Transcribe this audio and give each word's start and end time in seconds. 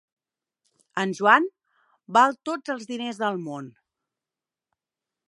En 1.01 1.13
Joan 1.19 1.45
val 2.17 2.33
tots 2.51 2.75
els 2.77 2.89
diners 2.93 3.21
del 3.25 3.39
món. 3.49 3.69